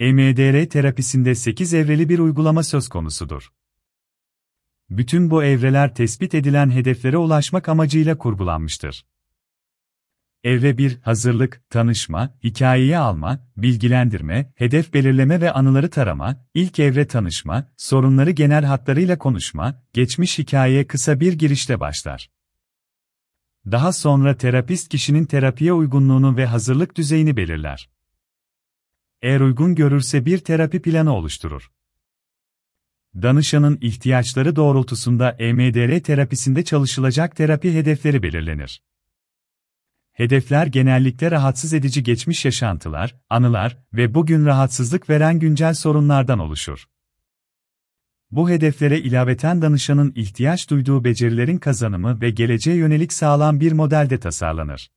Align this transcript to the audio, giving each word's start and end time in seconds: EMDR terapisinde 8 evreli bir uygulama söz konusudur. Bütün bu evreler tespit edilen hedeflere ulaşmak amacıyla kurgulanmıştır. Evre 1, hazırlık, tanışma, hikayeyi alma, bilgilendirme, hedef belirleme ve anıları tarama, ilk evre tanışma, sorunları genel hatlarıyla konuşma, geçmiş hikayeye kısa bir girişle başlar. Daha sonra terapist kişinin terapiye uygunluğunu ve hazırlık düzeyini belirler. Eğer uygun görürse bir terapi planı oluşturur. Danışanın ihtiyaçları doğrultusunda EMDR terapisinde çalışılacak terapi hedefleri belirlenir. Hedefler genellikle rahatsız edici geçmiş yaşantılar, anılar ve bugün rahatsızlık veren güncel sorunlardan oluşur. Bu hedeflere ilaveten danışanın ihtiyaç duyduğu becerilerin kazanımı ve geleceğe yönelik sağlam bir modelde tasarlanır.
EMDR 0.00 0.68
terapisinde 0.68 1.34
8 1.34 1.74
evreli 1.74 2.08
bir 2.08 2.18
uygulama 2.18 2.62
söz 2.62 2.88
konusudur. 2.88 3.52
Bütün 4.90 5.30
bu 5.30 5.44
evreler 5.44 5.94
tespit 5.94 6.34
edilen 6.34 6.70
hedeflere 6.70 7.16
ulaşmak 7.16 7.68
amacıyla 7.68 8.18
kurgulanmıştır. 8.18 9.06
Evre 10.44 10.78
1, 10.78 11.00
hazırlık, 11.02 11.70
tanışma, 11.70 12.38
hikayeyi 12.44 12.98
alma, 12.98 13.48
bilgilendirme, 13.56 14.52
hedef 14.54 14.94
belirleme 14.94 15.40
ve 15.40 15.52
anıları 15.52 15.90
tarama, 15.90 16.46
ilk 16.54 16.78
evre 16.78 17.06
tanışma, 17.06 17.72
sorunları 17.76 18.30
genel 18.30 18.64
hatlarıyla 18.64 19.18
konuşma, 19.18 19.82
geçmiş 19.92 20.38
hikayeye 20.38 20.86
kısa 20.86 21.20
bir 21.20 21.32
girişle 21.32 21.80
başlar. 21.80 22.30
Daha 23.66 23.92
sonra 23.92 24.36
terapist 24.36 24.88
kişinin 24.88 25.24
terapiye 25.24 25.72
uygunluğunu 25.72 26.36
ve 26.36 26.46
hazırlık 26.46 26.96
düzeyini 26.96 27.36
belirler. 27.36 27.97
Eğer 29.22 29.40
uygun 29.40 29.74
görürse 29.74 30.26
bir 30.26 30.38
terapi 30.38 30.82
planı 30.82 31.14
oluşturur. 31.14 31.70
Danışanın 33.14 33.78
ihtiyaçları 33.80 34.56
doğrultusunda 34.56 35.30
EMDR 35.30 36.00
terapisinde 36.00 36.64
çalışılacak 36.64 37.36
terapi 37.36 37.74
hedefleri 37.74 38.22
belirlenir. 38.22 38.82
Hedefler 40.12 40.66
genellikle 40.66 41.30
rahatsız 41.30 41.74
edici 41.74 42.02
geçmiş 42.02 42.44
yaşantılar, 42.44 43.16
anılar 43.30 43.78
ve 43.92 44.14
bugün 44.14 44.46
rahatsızlık 44.46 45.10
veren 45.10 45.38
güncel 45.38 45.74
sorunlardan 45.74 46.38
oluşur. 46.38 46.84
Bu 48.30 48.50
hedeflere 48.50 49.00
ilaveten 49.00 49.62
danışanın 49.62 50.12
ihtiyaç 50.16 50.70
duyduğu 50.70 51.04
becerilerin 51.04 51.58
kazanımı 51.58 52.20
ve 52.20 52.30
geleceğe 52.30 52.76
yönelik 52.76 53.12
sağlam 53.12 53.60
bir 53.60 53.72
modelde 53.72 54.20
tasarlanır. 54.20 54.90